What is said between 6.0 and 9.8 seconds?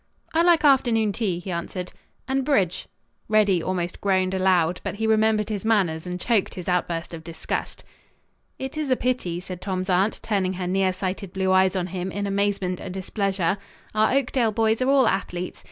and choked his outburst of disgust. "It is a pity," said